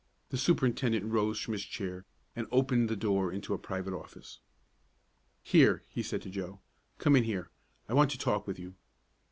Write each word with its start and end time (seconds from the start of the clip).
The 0.31 0.37
superintendent 0.39 1.05
rose 1.05 1.39
from 1.39 1.51
his 1.51 1.63
chair, 1.63 2.05
and 2.35 2.47
opened 2.51 2.89
the 2.89 2.95
door 2.95 3.31
into 3.31 3.53
a 3.53 3.59
private 3.59 3.93
office. 3.93 4.39
"Here," 5.43 5.83
he 5.89 6.01
said 6.01 6.23
to 6.23 6.29
Joe; 6.31 6.59
"come 6.97 7.15
in 7.15 7.23
here. 7.25 7.51
I 7.87 7.93
want 7.93 8.09
to 8.09 8.17
talk 8.17 8.47
with 8.47 8.57
you." 8.57 8.73